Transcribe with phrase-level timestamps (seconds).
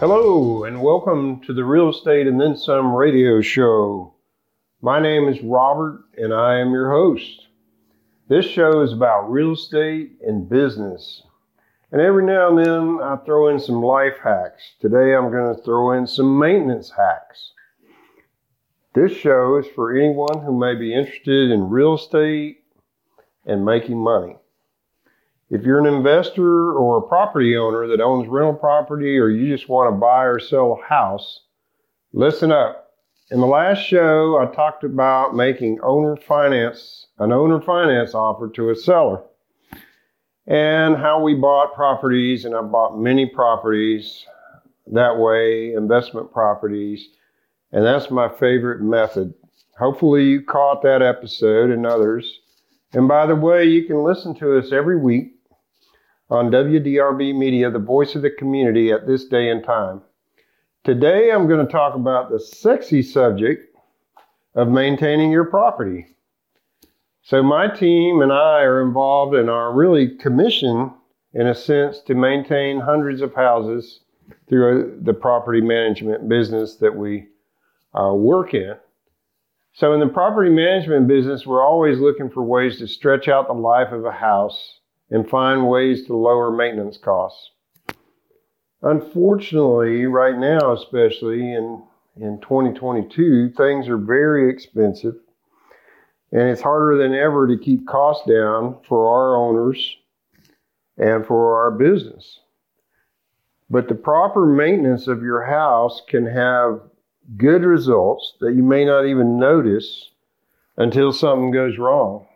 [0.00, 4.14] Hello, and welcome to the Real Estate and Then Some radio show.
[4.80, 7.48] My name is Robert, and I am your host.
[8.28, 11.22] This show is about real estate and business.
[11.94, 14.72] And every now and then I throw in some life hacks.
[14.80, 17.52] Today I'm going to throw in some maintenance hacks.
[18.96, 22.64] This show is for anyone who may be interested in real estate
[23.46, 24.34] and making money.
[25.50, 29.68] If you're an investor or a property owner that owns rental property or you just
[29.68, 31.42] want to buy or sell a house,
[32.12, 32.90] listen up.
[33.30, 38.70] In the last show, I talked about making owner finance, an owner finance offer to
[38.70, 39.22] a seller
[40.46, 44.26] and how we bought properties, and I bought many properties
[44.92, 47.08] that way, investment properties,
[47.72, 49.34] and that's my favorite method.
[49.78, 52.40] Hopefully, you caught that episode and others.
[52.92, 55.32] And by the way, you can listen to us every week
[56.30, 60.02] on WDRB Media, the voice of the community at this day and time.
[60.84, 63.74] Today, I'm going to talk about the sexy subject
[64.54, 66.06] of maintaining your property.
[67.26, 70.90] So, my team and I are involved in are really commissioned,
[71.32, 74.00] in a sense, to maintain hundreds of houses
[74.46, 77.28] through the property management business that we
[77.98, 78.74] uh, work in.
[79.72, 83.54] So, in the property management business, we're always looking for ways to stretch out the
[83.54, 87.52] life of a house and find ways to lower maintenance costs.
[88.82, 91.84] Unfortunately, right now, especially in,
[92.16, 95.14] in 2022, things are very expensive
[96.34, 99.96] and it's harder than ever to keep costs down for our owners
[100.98, 102.40] and for our business.
[103.70, 106.80] But the proper maintenance of your house can have
[107.36, 110.10] good results that you may not even notice
[110.76, 112.26] until something goes wrong.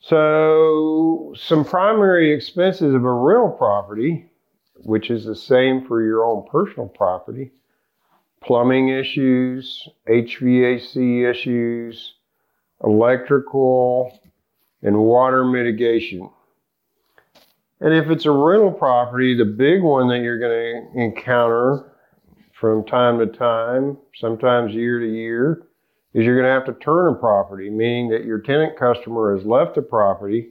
[0.00, 4.26] So, some primary expenses of a rental property,
[4.74, 7.52] which is the same for your own personal property,
[8.40, 12.14] plumbing issues, HVAC issues,
[12.82, 14.20] electrical,
[14.82, 16.30] and water mitigation.
[17.80, 21.92] And if it's a rental property, the big one that you're going to encounter
[22.58, 25.62] from time to time, sometimes year to year,
[26.12, 29.46] is you're going to have to turn a property, meaning that your tenant customer has
[29.46, 30.50] left the property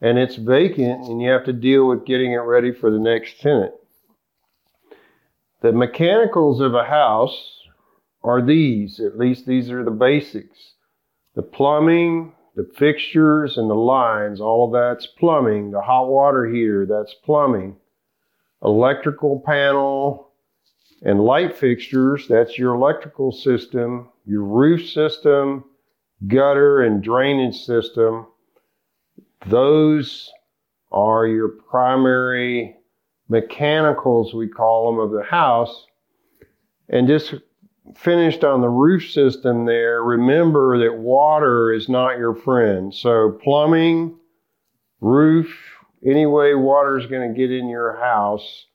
[0.00, 3.40] and it's vacant and you have to deal with getting it ready for the next
[3.40, 3.72] tenant.
[5.60, 7.62] The mechanicals of a house
[8.22, 10.74] are these, at least these are the basics.
[11.34, 15.70] The plumbing, the fixtures and the lines, all that's plumbing.
[15.70, 17.76] The hot water heater, that's plumbing.
[18.62, 20.32] Electrical panel
[21.02, 24.08] and light fixtures, that's your electrical system.
[24.26, 25.64] Your roof system,
[26.26, 28.26] gutter and drainage system,
[29.46, 30.30] those
[30.90, 32.76] are your primary
[33.28, 35.86] mechanicals, we call them, of the house.
[36.88, 37.34] And just
[37.96, 42.94] finished on the roof system there, remember that water is not your friend.
[42.94, 44.16] So, plumbing,
[45.00, 45.54] roof,
[46.04, 48.66] any way water is going to get in your house,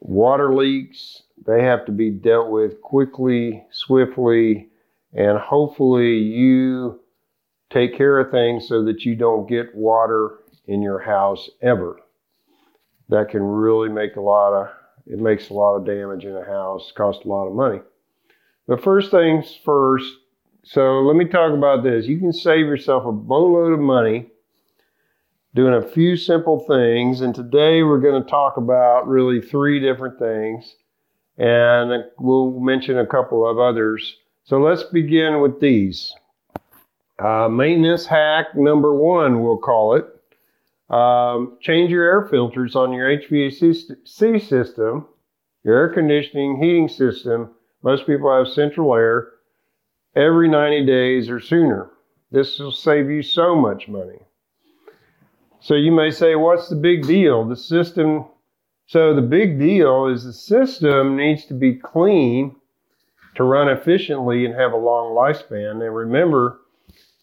[0.00, 4.68] water leaks, they have to be dealt with quickly, swiftly,
[5.12, 7.00] and hopefully you
[7.70, 12.00] take care of things so that you don't get water in your house ever.
[13.08, 14.68] That can really make a lot of
[15.06, 17.80] it makes a lot of damage in a house, costs a lot of money.
[18.66, 20.12] But first things first,
[20.64, 22.06] so let me talk about this.
[22.06, 24.30] You can save yourself a boatload of money
[25.54, 27.20] doing a few simple things.
[27.20, 30.76] And today we're going to talk about really three different things.
[31.36, 34.16] And we'll mention a couple of others.
[34.44, 36.14] So let's begin with these.
[37.18, 40.06] Uh, maintenance hack number one, we'll call it.
[40.94, 45.06] Um, change your air filters on your HVAC system,
[45.64, 47.50] your air conditioning, heating system
[47.82, 49.28] most people have central air
[50.14, 51.90] every 90 days or sooner.
[52.30, 54.20] This will save you so much money.
[55.60, 57.44] So you may say, what's the big deal?
[57.44, 58.26] The system,
[58.86, 62.56] so the big deal is the system needs to be clean
[63.34, 65.84] to run efficiently and have a long lifespan.
[65.84, 66.60] And remember,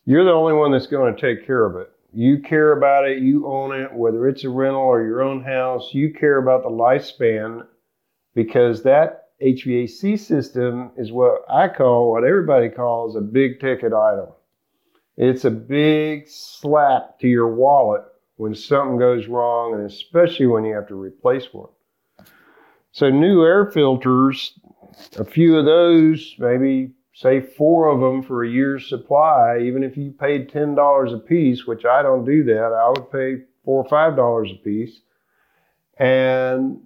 [0.06, 1.92] you're the only one that's going to take care of it.
[2.12, 5.94] You care about it, you own it, whether it's a rental or your own house,
[5.94, 7.68] you care about the lifespan
[8.34, 14.28] because that HVAC system is what I call, what everybody calls a big ticket item.
[15.18, 18.04] It's a big slap to your wallet
[18.36, 21.70] when something goes wrong, and especially when you have to replace one.
[22.92, 24.60] So, new air filters,
[25.18, 29.98] a few of those, maybe say four of them for a year's supply, even if
[29.98, 33.90] you paid $10 a piece, which I don't do that, I would pay four or
[33.90, 35.02] five dollars a piece.
[35.98, 36.82] And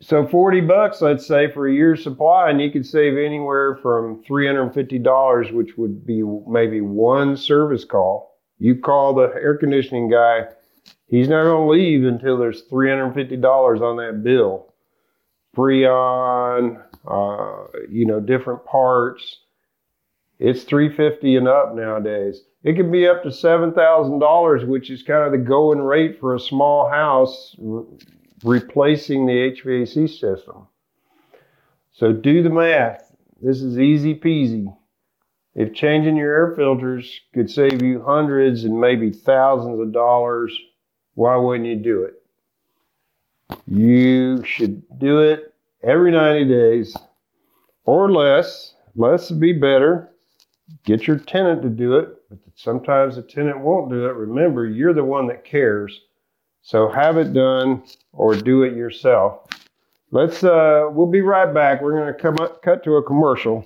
[0.00, 4.22] so 40 bucks, let's say, for a year's supply, and you could save anywhere from
[4.22, 8.38] $350, which would be maybe one service call.
[8.58, 10.46] You call the air conditioning guy,
[11.08, 14.72] he's not going to leave until there's $350 on that bill.
[15.56, 19.40] Freon, uh, you know, different parts.
[20.38, 22.42] It's 350 and up nowadays.
[22.62, 26.40] It can be up to $7,000, which is kind of the going rate for a
[26.40, 27.56] small house
[28.42, 30.68] replacing the HVAC system.
[31.92, 33.12] So do the math.
[33.40, 34.74] This is easy peasy.
[35.54, 40.56] If changing your air filters could save you hundreds and maybe thousands of dollars,
[41.14, 42.22] why wouldn't you do it?
[43.66, 46.96] You should do it every 90 days
[47.84, 48.74] or less.
[48.94, 50.10] Less would be better.
[50.84, 54.14] Get your tenant to do it, but sometimes the tenant won't do it.
[54.14, 56.00] Remember, you're the one that cares.
[56.62, 57.82] So have it done
[58.12, 59.46] or do it yourself.
[60.10, 61.82] Let's, uh, we'll be right back.
[61.82, 63.64] We're going to come up, cut to a commercial.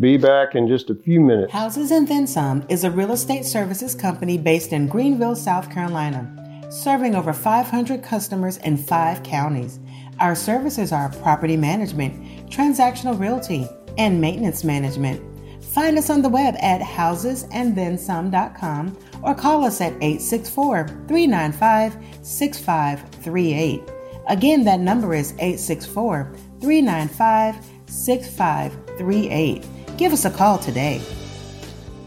[0.00, 1.52] Be back in just a few minutes.
[1.52, 6.66] Houses and Then Some is a real estate services company based in Greenville, South Carolina,
[6.70, 9.78] serving over 500 customers in five counties.
[10.18, 15.22] Our services are property management, transactional realty, and maintenance management.
[15.64, 23.82] Find us on the web at housesandthensome.com or call us at 864 395 6538.
[24.28, 27.56] Again, that number is 864 395
[27.86, 29.66] 6538.
[29.96, 31.02] Give us a call today.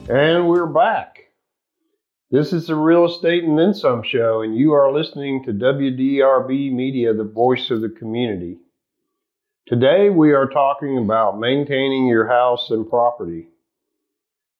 [0.09, 1.17] And we're back.
[2.31, 6.71] This is the Real Estate and Then Some show, and you are listening to WDRB
[6.71, 8.59] Media, the voice of the community.
[9.67, 13.49] Today we are talking about maintaining your house and property.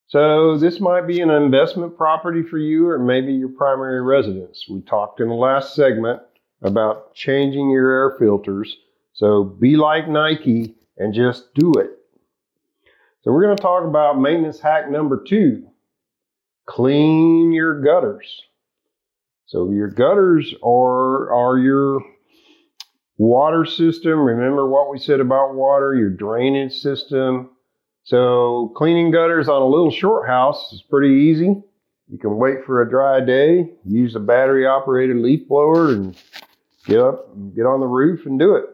[0.10, 4.66] So this might be an investment property for you or maybe your primary residence.
[4.68, 6.20] We talked in the last segment
[6.64, 8.76] about changing your air filters.
[9.14, 11.92] So be like Nike and just do it.
[13.22, 15.68] So we're going to talk about maintenance hack number two.
[16.66, 18.42] Clean your gutters.
[19.46, 22.02] So your gutters are, are your
[23.20, 24.20] water system.
[24.20, 27.52] Remember what we said about water, your drainage system,
[28.10, 31.62] so cleaning gutters on a little short house is pretty easy.
[32.08, 36.18] You can wait for a dry day, use a battery operated leaf blower and
[36.88, 38.66] get up and get on the roof and do it.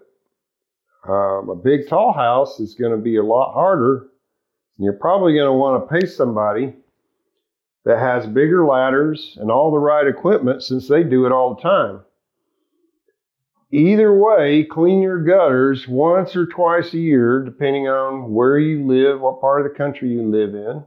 [1.10, 4.08] Um, a big tall house is going to be a lot harder.
[4.78, 6.74] You're probably going to want to pay somebody
[7.84, 11.62] that has bigger ladders and all the right equipment since they do it all the
[11.62, 12.00] time.
[13.76, 19.20] Either way, clean your gutters once or twice a year, depending on where you live,
[19.20, 20.82] what part of the country you live in.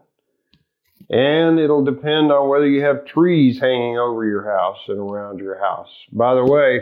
[1.11, 5.61] And it'll depend on whether you have trees hanging over your house and around your
[5.61, 5.91] house.
[6.13, 6.81] By the way,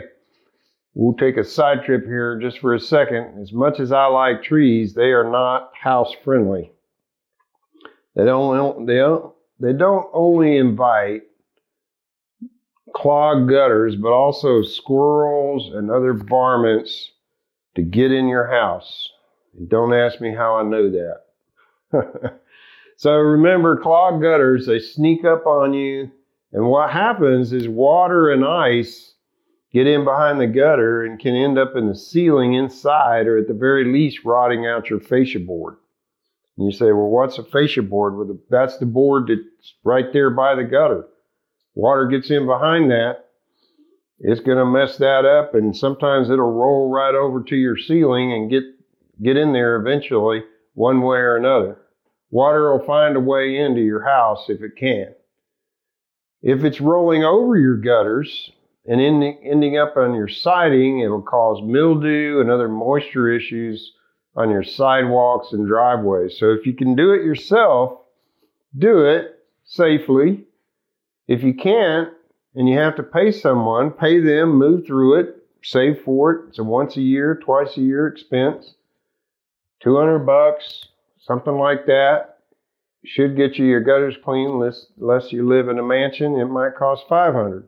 [0.93, 3.41] we'll take a side trip here just for a second.
[3.41, 6.71] As much as I like trees, they are not house friendly.
[8.15, 11.23] They don't, they don't, they don't only invite
[12.95, 17.11] clogged gutters, but also squirrels and other varmints
[17.75, 19.09] to get in your house.
[19.57, 22.39] And don't ask me how I know that.
[22.97, 26.11] so remember, clogged gutters, they sneak up on you.
[26.53, 29.13] And what happens is water and ice
[29.71, 33.47] get in behind the gutter and can end up in the ceiling inside, or at
[33.47, 35.75] the very least, rotting out your fascia board.
[36.57, 38.15] And you say, well, what's a fascia board?
[38.15, 41.05] Well, that's the board that's right there by the gutter
[41.77, 43.25] water gets in behind that,
[44.19, 48.33] it's going to mess that up and sometimes it'll roll right over to your ceiling
[48.33, 48.63] and get
[49.21, 50.41] get in there eventually
[50.73, 51.77] one way or another.
[52.31, 55.13] Water will find a way into your house if it can.
[56.41, 58.51] If it's rolling over your gutters
[58.85, 63.93] and ending, ending up on your siding, it'll cause mildew and other moisture issues
[64.35, 66.37] on your sidewalks and driveways.
[66.39, 67.99] So if you can do it yourself,
[68.77, 70.46] do it safely
[71.27, 72.09] if you can't
[72.55, 76.49] and you have to pay someone, pay them, move through it, save for it.
[76.49, 78.75] It's a once a year, twice a year expense.
[79.83, 80.87] 200 bucks,
[81.19, 82.39] something like that.
[83.05, 86.35] Should get you your gutters clean unless, unless you live in a mansion.
[86.39, 87.67] It might cost 500.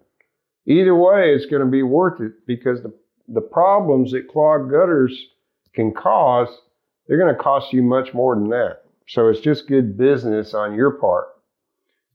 [0.65, 2.93] Either way, it's going to be worth it because the,
[3.27, 5.27] the problems that clogged gutters
[5.73, 6.49] can cause,
[7.07, 8.81] they're going to cost you much more than that.
[9.07, 11.27] So it's just good business on your part.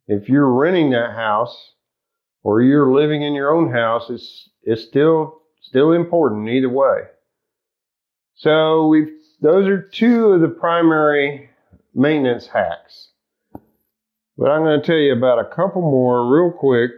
[0.07, 1.75] If you're renting that house,
[2.45, 7.01] or you're living in your own house, it's it's still still important either way.
[8.35, 9.09] So we've
[9.41, 11.51] those are two of the primary
[11.95, 13.09] maintenance hacks.
[14.37, 16.91] But I'm going to tell you about a couple more real quick.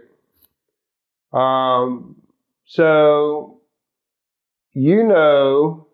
[1.33, 2.15] Um,
[2.65, 3.61] so
[4.73, 5.87] you know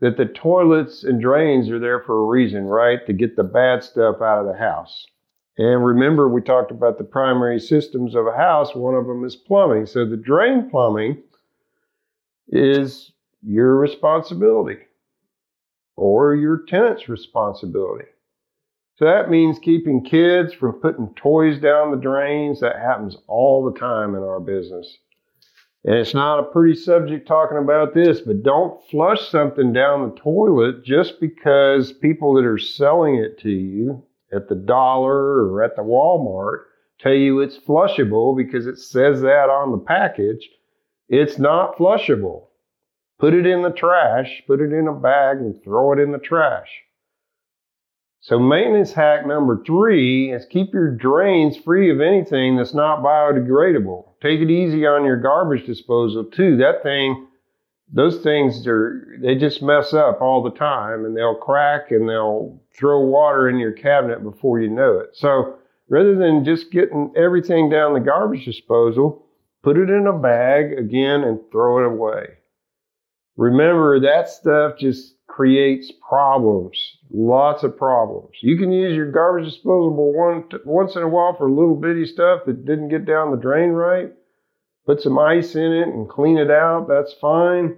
[0.00, 3.04] that the toilets and drains are there for a reason, right?
[3.06, 5.06] To get the bad stuff out of the house.
[5.58, 8.76] And remember, we talked about the primary systems of a house.
[8.76, 9.86] One of them is plumbing.
[9.86, 11.20] So the drain plumbing
[12.48, 13.10] is
[13.42, 14.78] your responsibility
[15.96, 18.06] or your tenant's responsibility.
[18.96, 22.60] So that means keeping kids from putting toys down the drains.
[22.60, 24.98] That happens all the time in our business.
[25.84, 30.20] And it's not a pretty subject talking about this, but don't flush something down the
[30.20, 35.76] toilet just because people that are selling it to you at the dollar or at
[35.76, 36.64] the Walmart
[36.98, 40.48] tell you it's flushable because it says that on the package.
[41.08, 42.48] It's not flushable.
[43.18, 46.18] Put it in the trash, put it in a bag, and throw it in the
[46.18, 46.68] trash.
[48.20, 54.04] So, maintenance hack number three is keep your drains free of anything that's not biodegradable.
[54.20, 56.56] Take it easy on your garbage disposal too.
[56.56, 57.27] That thing,
[57.92, 62.60] those things are, they just mess up all the time and they'll crack and they'll
[62.76, 65.10] throw water in your cabinet before you know it.
[65.14, 65.56] So,
[65.88, 69.24] rather than just getting everything down the garbage disposal,
[69.62, 72.26] put it in a bag again and throw it away.
[73.36, 76.76] Remember, that stuff just creates problems,
[77.10, 78.34] lots of problems.
[78.42, 82.40] You can use your garbage disposable one, once in a while for little bitty stuff
[82.46, 84.12] that didn't get down the drain right.
[84.88, 87.76] Put some ice in it and clean it out, that's fine.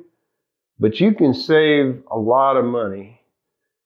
[0.79, 3.21] But you can save a lot of money.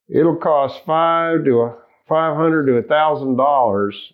[0.09, 1.77] It'll cost five to a
[2.07, 4.13] five hundred to a thousand dollars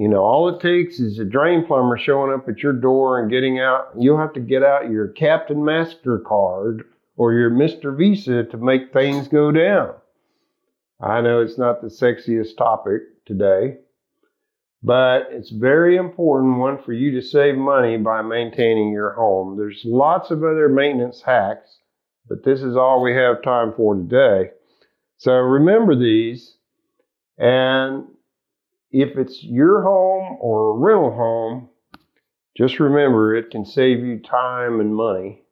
[0.00, 3.30] you know, all it takes is a drain plumber showing up at your door and
[3.30, 3.90] getting out.
[3.98, 6.84] You'll have to get out your Captain MasterCard
[7.18, 7.94] or your Mr.
[7.94, 9.92] Visa to make things go down.
[11.02, 13.76] I know it's not the sexiest topic today,
[14.82, 19.56] but it's very important one for you to save money by maintaining your home.
[19.56, 21.78] There's lots of other maintenance hacks,
[22.28, 24.50] but this is all we have time for today.
[25.18, 26.56] So remember these
[27.36, 28.04] and
[28.90, 31.68] if it's your home or a rental home,
[32.56, 35.42] just remember it can save you time and money.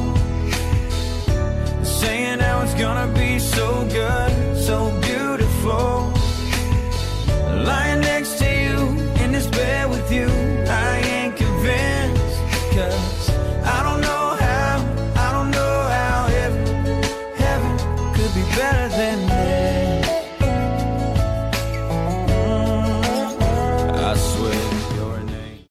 [1.83, 6.11] Saying how it's gonna be so good, so beautiful.
[7.63, 8.77] Lying next to you,
[9.23, 10.27] in this bed with you,
[10.67, 12.39] I ain't convinced.
[12.73, 13.14] Cause